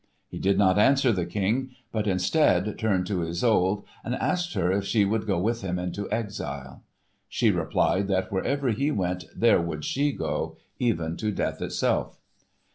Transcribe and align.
He 0.29 0.39
did 0.39 0.57
not 0.57 0.79
answer 0.79 1.11
the 1.11 1.27
King, 1.27 1.75
but, 1.91 2.07
instead, 2.07 2.79
turned 2.79 3.05
to 3.05 3.21
Isolde 3.21 3.83
and 4.03 4.15
asked 4.15 4.55
her 4.55 4.71
if 4.71 4.83
she 4.83 5.05
would 5.05 5.27
go 5.27 5.37
with 5.37 5.61
him 5.61 5.77
into 5.77 6.09
exile. 6.11 6.81
She 7.29 7.51
replied 7.51 8.07
that 8.07 8.31
wherever 8.31 8.69
he 8.69 8.89
went, 8.89 9.25
there 9.35 9.61
would 9.61 9.85
she 9.85 10.11
go, 10.11 10.57
even 10.79 11.17
to 11.17 11.29
death 11.31 11.61
itself. 11.61 12.19